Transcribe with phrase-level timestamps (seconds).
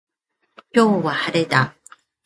[0.73, 1.75] 今日は晴れだ。